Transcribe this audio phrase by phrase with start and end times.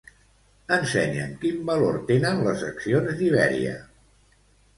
[0.77, 3.77] Ensenya'm quin valor tenen les accions d'Iberia.